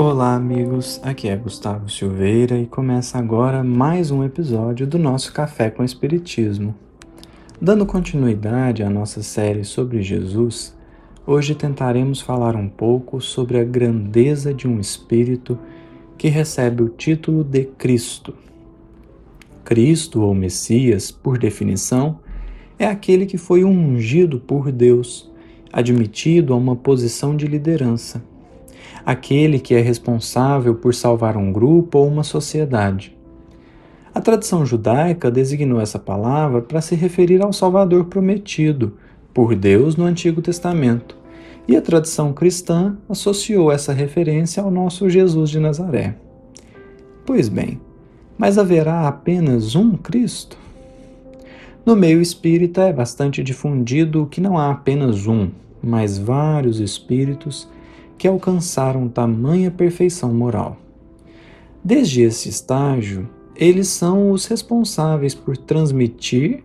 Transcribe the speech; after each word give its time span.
Olá, 0.00 0.36
amigos. 0.36 1.00
Aqui 1.02 1.28
é 1.28 1.34
Gustavo 1.34 1.90
Silveira 1.90 2.56
e 2.56 2.66
começa 2.66 3.18
agora 3.18 3.64
mais 3.64 4.12
um 4.12 4.22
episódio 4.22 4.86
do 4.86 4.96
nosso 4.96 5.32
Café 5.32 5.70
com 5.70 5.82
Espiritismo. 5.82 6.72
Dando 7.60 7.84
continuidade 7.84 8.84
à 8.84 8.88
nossa 8.88 9.24
série 9.24 9.64
sobre 9.64 10.00
Jesus, 10.00 10.72
hoje 11.26 11.52
tentaremos 11.52 12.20
falar 12.20 12.54
um 12.54 12.68
pouco 12.68 13.20
sobre 13.20 13.58
a 13.58 13.64
grandeza 13.64 14.54
de 14.54 14.68
um 14.68 14.78
espírito 14.78 15.58
que 16.16 16.28
recebe 16.28 16.84
o 16.84 16.88
título 16.88 17.42
de 17.42 17.64
Cristo. 17.64 18.34
Cristo 19.64 20.20
ou 20.22 20.32
Messias, 20.32 21.10
por 21.10 21.38
definição, 21.38 22.20
é 22.78 22.86
aquele 22.86 23.26
que 23.26 23.36
foi 23.36 23.64
ungido 23.64 24.38
por 24.38 24.70
Deus, 24.70 25.28
admitido 25.72 26.54
a 26.54 26.56
uma 26.56 26.76
posição 26.76 27.36
de 27.36 27.48
liderança 27.48 28.22
aquele 29.08 29.58
que 29.58 29.74
é 29.74 29.80
responsável 29.80 30.74
por 30.74 30.94
salvar 30.94 31.34
um 31.34 31.50
grupo 31.50 31.96
ou 31.96 32.06
uma 32.06 32.22
sociedade. 32.22 33.16
A 34.14 34.20
tradição 34.20 34.66
judaica 34.66 35.30
designou 35.30 35.80
essa 35.80 35.98
palavra 35.98 36.60
para 36.60 36.82
se 36.82 36.94
referir 36.94 37.42
ao 37.42 37.50
Salvador 37.50 38.04
prometido 38.04 38.98
por 39.32 39.54
Deus 39.54 39.96
no 39.96 40.04
Antigo 40.04 40.42
Testamento, 40.42 41.16
e 41.66 41.74
a 41.74 41.80
tradição 41.80 42.34
cristã 42.34 42.98
associou 43.08 43.72
essa 43.72 43.94
referência 43.94 44.62
ao 44.62 44.70
nosso 44.70 45.08
Jesus 45.08 45.48
de 45.48 45.58
Nazaré. 45.58 46.14
Pois 47.24 47.48
bem, 47.48 47.80
mas 48.36 48.58
haverá 48.58 49.08
apenas 49.08 49.74
um 49.74 49.96
Cristo? 49.96 50.58
No 51.82 51.96
meio 51.96 52.20
espírita 52.20 52.82
é 52.82 52.92
bastante 52.92 53.42
difundido 53.42 54.28
que 54.30 54.42
não 54.42 54.58
há 54.58 54.70
apenas 54.70 55.26
um, 55.26 55.48
mas 55.82 56.18
vários 56.18 56.78
espíritos 56.78 57.66
que 58.18 58.26
alcançaram 58.26 59.08
tamanha 59.08 59.70
perfeição 59.70 60.34
moral. 60.34 60.76
Desde 61.82 62.22
esse 62.22 62.48
estágio, 62.48 63.30
eles 63.54 63.88
são 63.88 64.32
os 64.32 64.46
responsáveis 64.46 65.34
por 65.34 65.56
transmitir 65.56 66.64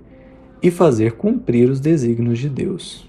e 0.61 0.71
fazer 0.71 1.13
cumprir 1.13 1.69
os 1.69 1.79
desígnios 1.79 2.39
de 2.39 2.49
Deus. 2.49 3.07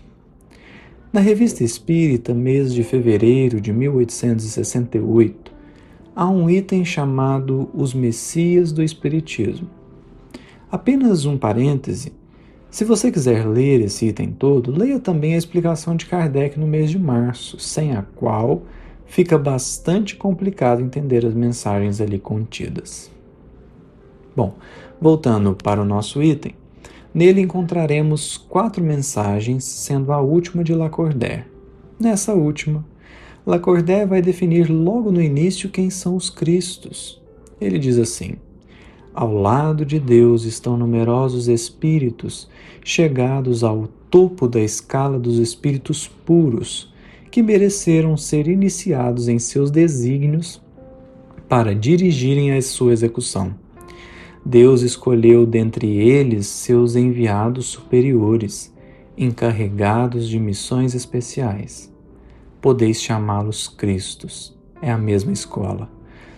Na 1.13 1.21
Revista 1.21 1.65
Espírita, 1.65 2.35
mês 2.35 2.75
de 2.75 2.83
fevereiro 2.83 3.61
de 3.61 3.73
1868, 3.73 5.53
há 6.15 6.29
um 6.29 6.51
item 6.51 6.85
chamado 6.85 7.71
Os 7.73 7.95
Messias 7.95 8.73
do 8.73 8.83
Espiritismo. 8.83 9.71
Apenas 10.71 11.25
um 11.25 11.39
parêntese 11.39 12.13
se 12.75 12.85
você 12.85 13.13
quiser 13.13 13.47
ler 13.47 13.83
esse 13.83 14.07
item 14.07 14.33
todo, 14.33 14.77
leia 14.77 14.99
também 14.99 15.35
a 15.35 15.39
explicação 15.39 15.95
de 15.95 16.07
Kardec 16.07 16.59
no 16.59 16.67
mês 16.67 16.91
de 16.91 16.99
março, 16.99 17.57
sem 17.57 17.95
a 17.95 18.03
qual 18.03 18.63
fica 19.07 19.39
bastante 19.39 20.17
complicado 20.17 20.83
entender 20.83 21.25
as 21.25 21.35
mensagens 21.35 22.01
ali 22.01 22.19
contidas. 22.19 23.13
Bom, 24.35 24.57
voltando 25.01 25.55
para 25.55 25.81
o 25.81 25.85
nosso 25.85 26.21
item, 26.21 26.53
nele 27.15 27.43
encontraremos 27.43 28.37
quatro 28.37 28.83
mensagens, 28.83 29.63
sendo 29.63 30.11
a 30.11 30.21
última 30.21 30.65
de 30.65 30.75
Lacordaire. 30.75 31.45
Nessa 31.97 32.35
última, 32.35 32.85
Lacordaire 33.47 34.09
vai 34.09 34.21
definir 34.21 34.69
logo 34.69 35.13
no 35.13 35.23
início 35.23 35.71
quem 35.71 35.91
são 35.91 36.17
os 36.17 36.29
Cristos. 36.29 37.23
Ele 37.61 37.79
diz 37.79 37.99
assim: 37.99 38.35
ao 39.15 39.33
lado 39.33 39.87
de 39.87 40.01
Deus 40.01 40.45
estão 40.45 40.77
numerosos 40.77 41.47
espíritos 41.47 42.49
chegados 42.85 43.63
ao 43.63 43.87
topo 44.11 44.49
da 44.49 44.61
escala 44.61 45.19
dos 45.19 45.39
espíritos 45.39 46.09
puros, 46.09 46.93
que 47.31 47.43
mereceram 47.43 48.17
ser 48.17 48.49
iniciados 48.49 49.29
em 49.29 49.39
seus 49.39 49.71
desígnios 49.71 50.61
para 51.49 51.75
dirigirem 51.75 52.53
a 52.53 52.61
sua 52.61 52.93
execução. 52.93 53.55
Deus 54.45 54.83
escolheu 54.83 55.47
dentre 55.47 55.87
eles 55.97 56.47
seus 56.47 56.97
enviados 56.97 57.67
superiores, 57.67 58.73
encarregados 59.17 60.29
de 60.29 60.39
missões 60.39 60.95
especiais. 60.95 61.93
Podeis 62.61 63.01
chamá-los 63.01 63.69
Cristos, 63.69 64.57
é 64.83 64.91
a 64.91 64.99
mesma 64.99 65.33
escola 65.33 65.89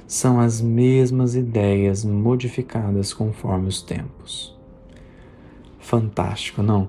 são 0.06 0.39
as 0.39 0.61
mesmas 0.61 1.34
ideias 1.34 2.05
modificadas 2.05 3.12
conforme 3.12 3.69
os 3.69 3.83
tempos. 3.83 4.56
Fantástico, 5.81 6.62
não? 6.62 6.89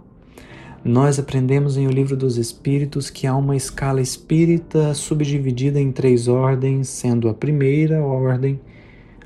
Nós 0.85 1.17
aprendemos 1.17 1.77
em 1.77 1.87
O 1.87 1.91
Livro 1.91 2.15
dos 2.15 2.37
Espíritos 2.37 3.09
que 3.09 3.25
há 3.25 3.35
uma 3.35 3.55
escala 3.55 4.01
espírita 4.01 4.93
subdividida 4.93 5.81
em 5.81 5.91
três 5.91 6.27
ordens, 6.27 6.87
sendo 6.89 7.27
a 7.27 7.33
primeira 7.33 8.01
ordem 8.03 8.59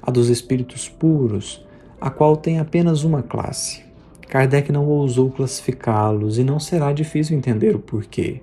a 0.01 0.09
dos 0.09 0.29
espíritos 0.29 0.87
puros, 0.87 1.63
a 1.99 2.09
qual 2.09 2.37
tem 2.37 2.59
apenas 2.59 3.03
uma 3.03 3.21
classe. 3.21 3.83
Kardec 4.27 4.71
não 4.71 4.87
ousou 4.87 5.29
classificá-los 5.29 6.39
e 6.39 6.43
não 6.43 6.59
será 6.59 6.93
difícil 6.93 7.37
entender 7.37 7.75
o 7.75 7.79
porquê. 7.79 8.41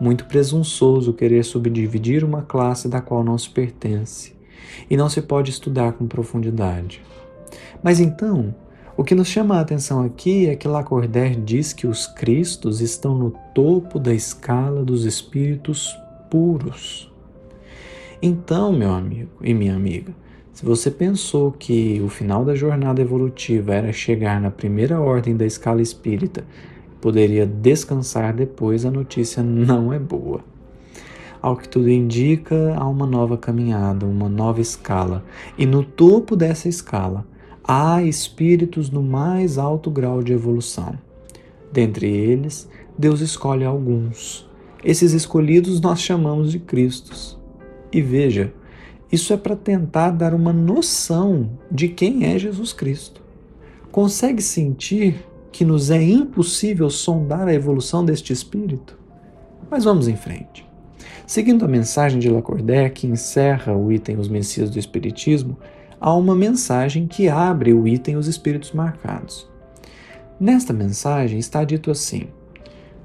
Muito 0.00 0.24
presunçoso 0.26 1.12
querer 1.12 1.44
subdividir 1.44 2.24
uma 2.24 2.42
classe 2.42 2.88
da 2.88 3.00
qual 3.00 3.24
não 3.24 3.36
se 3.36 3.50
pertence 3.50 4.37
e 4.88 4.96
não 4.96 5.08
se 5.08 5.22
pode 5.22 5.50
estudar 5.50 5.92
com 5.92 6.06
profundidade. 6.06 7.02
Mas 7.82 8.00
então, 8.00 8.54
o 8.96 9.04
que 9.04 9.14
nos 9.14 9.28
chama 9.28 9.56
a 9.56 9.60
atenção 9.60 10.02
aqui 10.02 10.48
é 10.48 10.56
que 10.56 10.66
Lacordaire 10.66 11.36
diz 11.36 11.72
que 11.72 11.86
os 11.86 12.06
Cristos 12.06 12.80
estão 12.80 13.16
no 13.16 13.32
topo 13.54 13.98
da 13.98 14.12
escala 14.12 14.84
dos 14.84 15.04
espíritos 15.04 15.96
puros. 16.28 17.08
Então, 18.20 18.72
meu 18.72 18.90
amigo 18.90 19.30
e 19.40 19.54
minha 19.54 19.76
amiga, 19.76 20.12
se 20.52 20.64
você 20.64 20.90
pensou 20.90 21.52
que 21.52 22.00
o 22.04 22.08
final 22.08 22.44
da 22.44 22.56
jornada 22.56 23.00
evolutiva 23.00 23.72
era 23.72 23.92
chegar 23.92 24.40
na 24.40 24.50
primeira 24.50 25.00
ordem 25.00 25.36
da 25.36 25.46
escala 25.46 25.80
espírita, 25.80 26.44
poderia 27.00 27.46
descansar 27.46 28.34
depois, 28.34 28.84
a 28.84 28.90
notícia 28.90 29.40
não 29.40 29.92
é 29.92 29.98
boa. 30.00 30.42
Ao 31.40 31.56
que 31.56 31.68
tudo 31.68 31.88
indica, 31.88 32.74
há 32.76 32.86
uma 32.88 33.06
nova 33.06 33.36
caminhada, 33.36 34.04
uma 34.04 34.28
nova 34.28 34.60
escala. 34.60 35.24
E 35.56 35.64
no 35.64 35.84
topo 35.84 36.34
dessa 36.34 36.68
escala, 36.68 37.24
há 37.62 38.02
espíritos 38.02 38.90
no 38.90 39.02
mais 39.02 39.58
alto 39.58 39.90
grau 39.90 40.22
de 40.22 40.32
evolução. 40.32 40.98
Dentre 41.72 42.08
eles, 42.08 42.68
Deus 42.98 43.20
escolhe 43.20 43.64
alguns. 43.64 44.48
Esses 44.82 45.12
escolhidos 45.12 45.80
nós 45.80 46.00
chamamos 46.00 46.50
de 46.50 46.58
Cristos. 46.58 47.38
E 47.92 48.02
veja, 48.02 48.52
isso 49.10 49.32
é 49.32 49.36
para 49.36 49.56
tentar 49.56 50.10
dar 50.10 50.34
uma 50.34 50.52
noção 50.52 51.50
de 51.70 51.88
quem 51.88 52.24
é 52.24 52.38
Jesus 52.38 52.72
Cristo. 52.72 53.22
Consegue 53.90 54.42
sentir 54.42 55.24
que 55.50 55.64
nos 55.64 55.90
é 55.90 56.02
impossível 56.02 56.90
sondar 56.90 57.48
a 57.48 57.54
evolução 57.54 58.04
deste 58.04 58.32
espírito? 58.32 58.98
Mas 59.70 59.84
vamos 59.84 60.08
em 60.08 60.16
frente. 60.16 60.67
Seguindo 61.28 61.62
a 61.62 61.68
mensagem 61.68 62.18
de 62.18 62.30
Lacordaire, 62.30 62.90
que 62.90 63.06
encerra 63.06 63.76
o 63.76 63.92
item 63.92 64.16
Os 64.16 64.30
Messias 64.30 64.70
do 64.70 64.78
Espiritismo, 64.78 65.58
há 66.00 66.14
uma 66.14 66.34
mensagem 66.34 67.06
que 67.06 67.28
abre 67.28 67.74
o 67.74 67.86
item 67.86 68.16
Os 68.16 68.26
Espíritos 68.26 68.72
Marcados. 68.72 69.46
Nesta 70.40 70.72
mensagem 70.72 71.38
está 71.38 71.64
dito 71.64 71.90
assim: 71.90 72.28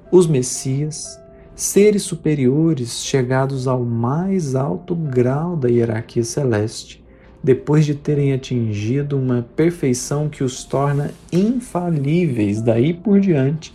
Os 0.10 0.26
Messias, 0.26 1.20
seres 1.54 2.04
superiores 2.04 3.04
chegados 3.04 3.68
ao 3.68 3.84
mais 3.84 4.56
alto 4.56 4.96
grau 4.96 5.58
da 5.58 5.68
hierarquia 5.68 6.24
celeste, 6.24 7.04
depois 7.44 7.86
de 7.86 7.94
terem 7.94 8.32
atingido 8.32 9.20
uma 9.20 9.46
perfeição 9.54 10.30
que 10.30 10.46
os 10.46 10.64
torna 10.64 11.12
infalíveis 11.30 12.62
daí 12.62 12.94
por 12.94 13.20
diante 13.20 13.74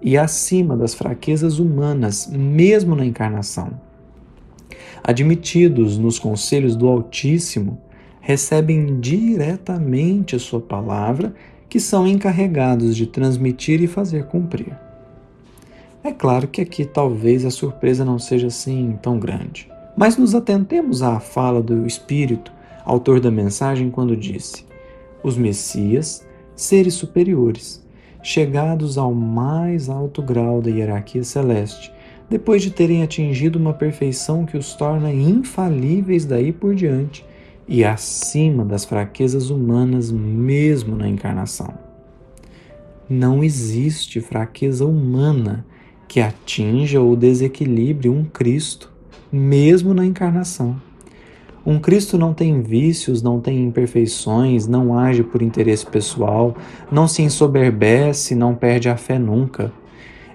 e 0.00 0.16
acima 0.16 0.76
das 0.76 0.94
fraquezas 0.94 1.58
humanas, 1.58 2.28
mesmo 2.30 2.94
na 2.94 3.04
encarnação. 3.04 3.70
Admitidos 5.02 5.96
nos 5.98 6.18
conselhos 6.18 6.76
do 6.76 6.88
Altíssimo, 6.88 7.80
recebem 8.20 9.00
diretamente 9.00 10.36
a 10.36 10.38
sua 10.38 10.60
palavra, 10.60 11.34
que 11.68 11.80
são 11.80 12.06
encarregados 12.06 12.96
de 12.96 13.06
transmitir 13.06 13.82
e 13.82 13.86
fazer 13.86 14.26
cumprir. 14.26 14.76
É 16.04 16.12
claro 16.12 16.46
que 16.46 16.60
aqui 16.60 16.84
talvez 16.84 17.44
a 17.44 17.50
surpresa 17.50 18.04
não 18.04 18.18
seja 18.18 18.46
assim 18.46 18.98
tão 19.02 19.18
grande, 19.18 19.68
mas 19.96 20.16
nos 20.16 20.34
atentemos 20.34 21.02
à 21.02 21.18
fala 21.18 21.62
do 21.62 21.86
Espírito, 21.86 22.52
autor 22.84 23.20
da 23.20 23.30
mensagem, 23.30 23.90
quando 23.90 24.16
disse: 24.16 24.64
Os 25.22 25.36
Messias, 25.36 26.26
seres 26.54 26.94
superiores, 26.94 27.84
chegados 28.22 28.98
ao 28.98 29.14
mais 29.14 29.88
alto 29.88 30.22
grau 30.22 30.60
da 30.60 30.70
hierarquia 30.70 31.22
celeste, 31.22 31.92
depois 32.28 32.62
de 32.62 32.70
terem 32.70 33.02
atingido 33.02 33.58
uma 33.58 33.72
perfeição 33.72 34.44
que 34.44 34.56
os 34.56 34.74
torna 34.74 35.12
infalíveis 35.12 36.24
daí 36.24 36.52
por 36.52 36.74
diante 36.74 37.24
e 37.66 37.84
acima 37.84 38.64
das 38.64 38.84
fraquezas 38.84 39.50
humanas, 39.50 40.10
mesmo 40.10 40.96
na 40.96 41.08
encarnação. 41.08 41.72
Não 43.08 43.44
existe 43.44 44.20
fraqueza 44.20 44.86
humana 44.86 45.66
que 46.06 46.20
atinja 46.20 47.00
ou 47.00 47.14
desequilibre 47.14 48.08
um 48.08 48.24
Cristo, 48.24 48.90
mesmo 49.30 49.92
na 49.92 50.04
encarnação. 50.04 50.80
Um 51.68 51.78
Cristo 51.78 52.16
não 52.16 52.32
tem 52.32 52.62
vícios, 52.62 53.20
não 53.20 53.42
tem 53.42 53.62
imperfeições, 53.62 54.66
não 54.66 54.98
age 54.98 55.22
por 55.22 55.42
interesse 55.42 55.84
pessoal, 55.84 56.56
não 56.90 57.06
se 57.06 57.20
ensoberbece, 57.20 58.34
não 58.34 58.54
perde 58.54 58.88
a 58.88 58.96
fé 58.96 59.18
nunca. 59.18 59.70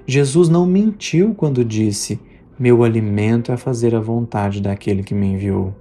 Jesus 0.06 0.48
não 0.48 0.68
mentiu 0.68 1.34
quando 1.34 1.66
disse: 1.66 2.20
Meu 2.60 2.84
alimento 2.84 3.52
é 3.52 3.58
fazer 3.58 3.96
a 3.96 4.00
vontade 4.00 4.62
daquele 4.62 5.02
que 5.02 5.16
me 5.16 5.26
enviou. 5.26 5.74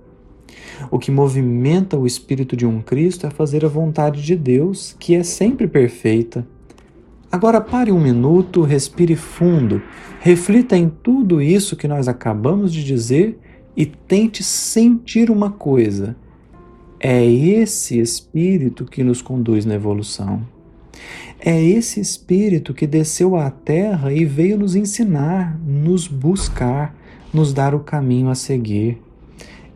O 0.91 0.99
que 0.99 1.11
movimenta 1.11 1.99
o 1.99 2.07
espírito 2.07 2.57
de 2.57 2.65
um 2.65 2.81
Cristo 2.81 3.27
é 3.27 3.31
fazer 3.31 3.63
a 3.63 3.69
vontade 3.69 4.23
de 4.23 4.35
Deus, 4.35 4.97
que 4.99 5.15
é 5.15 5.23
sempre 5.23 5.69
perfeita. 5.69 6.47
Agora 7.31 7.61
pare 7.61 7.93
um 7.93 8.01
minuto, 8.01 8.63
respire 8.63 9.17
fundo, 9.17 9.83
reflita 10.19 10.79
em 10.79 10.89
tudo 10.89 11.43
isso 11.43 11.77
que 11.77 11.87
nós 11.87 12.09
acabamos 12.09 12.73
de 12.73 12.83
dizer 12.83 13.39
e 13.77 13.87
tente 13.87 14.43
sentir 14.43 15.31
uma 15.31 15.51
coisa. 15.51 16.17
É 17.01 17.25
esse 17.25 17.99
espírito 17.99 18.85
que 18.85 19.03
nos 19.03 19.21
conduz 19.21 19.65
na 19.65 19.75
evolução. 19.75 20.47
É 21.41 21.61
esse 21.61 21.99
espírito 21.99 22.73
que 22.73 22.87
desceu 22.87 23.35
à 23.35 23.51
terra 23.51 24.13
e 24.13 24.25
veio 24.25 24.57
nos 24.57 24.77
ensinar, 24.77 25.59
nos 25.67 26.07
buscar, 26.07 26.97
nos 27.35 27.53
dar 27.53 27.75
o 27.75 27.81
caminho 27.81 28.29
a 28.29 28.35
seguir. 28.35 29.03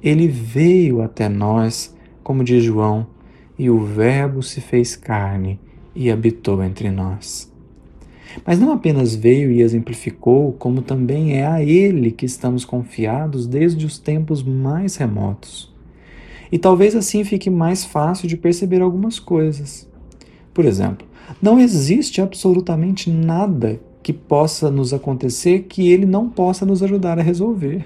Ele 0.02 0.28
veio 0.28 1.02
até 1.02 1.28
nós, 1.28 1.94
como 2.22 2.44
diz 2.44 2.62
João, 2.62 3.08
e 3.58 3.68
o 3.68 3.84
Verbo 3.84 4.42
se 4.42 4.60
fez 4.60 4.94
carne 4.94 5.58
e 5.94 6.10
habitou 6.10 6.62
entre 6.62 6.90
nós. 6.90 7.50
Mas 8.44 8.58
não 8.58 8.72
apenas 8.72 9.14
veio 9.14 9.50
e 9.50 9.62
exemplificou, 9.62 10.52
como 10.52 10.82
também 10.82 11.36
é 11.36 11.46
a 11.46 11.62
Ele 11.62 12.10
que 12.10 12.26
estamos 12.26 12.64
confiados 12.64 13.46
desde 13.46 13.86
os 13.86 13.98
tempos 13.98 14.42
mais 14.42 14.96
remotos. 14.96 15.74
E 16.50 16.58
talvez 16.58 16.94
assim 16.94 17.24
fique 17.24 17.50
mais 17.50 17.84
fácil 17.84 18.28
de 18.28 18.36
perceber 18.36 18.80
algumas 18.80 19.18
coisas. 19.18 19.88
Por 20.54 20.64
exemplo, 20.64 21.06
não 21.42 21.58
existe 21.58 22.20
absolutamente 22.20 23.10
nada 23.10 23.80
que 24.02 24.12
possa 24.12 24.70
nos 24.70 24.94
acontecer 24.94 25.66
que 25.68 25.90
Ele 25.90 26.06
não 26.06 26.28
possa 26.28 26.64
nos 26.64 26.82
ajudar 26.82 27.18
a 27.18 27.22
resolver. 27.22 27.84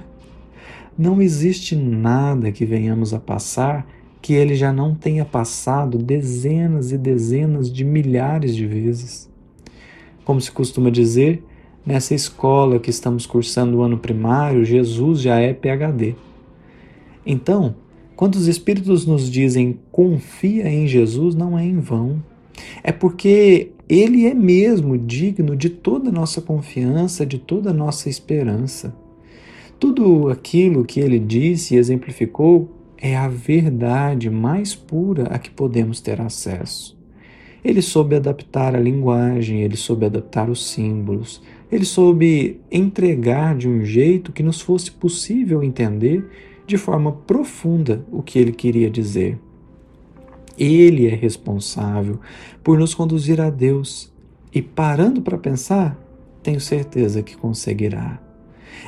Não 0.98 1.22
existe 1.22 1.74
nada 1.74 2.52
que 2.52 2.66
venhamos 2.66 3.14
a 3.14 3.18
passar 3.18 3.86
que 4.20 4.34
Ele 4.34 4.54
já 4.54 4.70
não 4.70 4.94
tenha 4.94 5.24
passado 5.24 5.96
dezenas 5.96 6.92
e 6.92 6.98
dezenas 6.98 7.72
de 7.72 7.84
milhares 7.84 8.54
de 8.54 8.66
vezes. 8.66 9.29
Como 10.30 10.40
se 10.40 10.52
costuma 10.52 10.92
dizer, 10.92 11.42
nessa 11.84 12.14
escola 12.14 12.78
que 12.78 12.88
estamos 12.88 13.26
cursando 13.26 13.78
o 13.78 13.82
ano 13.82 13.98
primário, 13.98 14.64
Jesus 14.64 15.20
já 15.20 15.40
é 15.40 15.52
PhD. 15.52 16.14
Então, 17.26 17.74
quando 18.14 18.36
os 18.36 18.46
Espíritos 18.46 19.04
nos 19.04 19.28
dizem 19.28 19.80
confia 19.90 20.68
em 20.68 20.86
Jesus, 20.86 21.34
não 21.34 21.58
é 21.58 21.64
em 21.64 21.80
vão. 21.80 22.22
É 22.84 22.92
porque 22.92 23.72
Ele 23.88 24.24
é 24.24 24.32
mesmo 24.32 24.96
digno 24.96 25.56
de 25.56 25.68
toda 25.68 26.10
a 26.10 26.12
nossa 26.12 26.40
confiança, 26.40 27.26
de 27.26 27.36
toda 27.36 27.70
a 27.70 27.74
nossa 27.74 28.08
esperança. 28.08 28.94
Tudo 29.80 30.28
aquilo 30.28 30.84
que 30.84 31.00
Ele 31.00 31.18
disse 31.18 31.74
e 31.74 31.78
exemplificou 31.78 32.70
é 32.96 33.16
a 33.16 33.26
verdade 33.26 34.30
mais 34.30 34.76
pura 34.76 35.24
a 35.24 35.40
que 35.40 35.50
podemos 35.50 36.00
ter 36.00 36.20
acesso. 36.20 36.99
Ele 37.64 37.82
soube 37.82 38.16
adaptar 38.16 38.74
a 38.74 38.80
linguagem, 38.80 39.62
ele 39.62 39.76
soube 39.76 40.06
adaptar 40.06 40.48
os 40.48 40.66
símbolos, 40.66 41.42
ele 41.70 41.84
soube 41.84 42.60
entregar 42.70 43.56
de 43.56 43.68
um 43.68 43.84
jeito 43.84 44.32
que 44.32 44.42
nos 44.42 44.60
fosse 44.60 44.90
possível 44.90 45.62
entender 45.62 46.24
de 46.66 46.76
forma 46.76 47.12
profunda 47.12 48.04
o 48.10 48.22
que 48.22 48.38
ele 48.38 48.52
queria 48.52 48.90
dizer. 48.90 49.38
Ele 50.58 51.06
é 51.06 51.14
responsável 51.14 52.18
por 52.62 52.78
nos 52.78 52.94
conduzir 52.94 53.40
a 53.40 53.50
Deus 53.50 54.12
e, 54.54 54.60
parando 54.60 55.22
para 55.22 55.38
pensar, 55.38 55.98
tenho 56.42 56.60
certeza 56.60 57.22
que 57.22 57.36
conseguirá. 57.36 58.20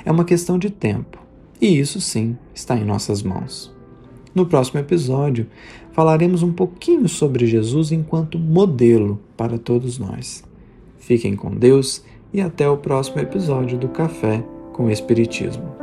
É 0.05 0.11
uma 0.11 0.25
questão 0.25 0.59
de 0.59 0.71
tempo 0.71 1.19
e 1.61 1.79
isso 1.79 2.01
sim 2.01 2.37
está 2.55 2.77
em 2.77 2.85
nossas 2.85 3.23
mãos. 3.23 3.72
No 4.35 4.47
próximo 4.47 4.81
episódio, 4.81 5.47
falaremos 5.93 6.43
um 6.43 6.53
pouquinho 6.53 7.09
sobre 7.09 7.47
Jesus 7.47 7.93
enquanto 7.93 8.39
modelo 8.39 9.21
para 9.37 9.59
todos 9.59 9.99
nós. 9.99 10.43
Fiquem 10.99 11.37
com 11.37 11.51
Deus 11.51 12.03
e 12.33 12.41
até 12.41 12.69
o 12.69 12.79
próximo 12.79 13.21
episódio 13.21 13.77
do 13.77 13.89
Café 13.89 14.43
com 14.73 14.91
Espiritismo. 14.91 15.82